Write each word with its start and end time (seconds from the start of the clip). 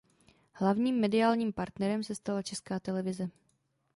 Hlavním 0.53 0.95
mediálním 0.99 1.53
partnerem 1.53 2.03
se 2.03 2.15
stala 2.15 2.41
Česká 2.41 2.79
televize. 2.79 3.29